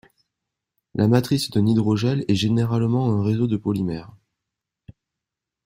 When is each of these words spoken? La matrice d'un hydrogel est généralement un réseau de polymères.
La 0.95 1.07
matrice 1.07 1.51
d'un 1.51 1.67
hydrogel 1.67 2.25
est 2.27 2.33
généralement 2.33 3.11
un 3.11 3.23
réseau 3.23 3.45
de 3.45 3.55
polymères. 3.55 4.09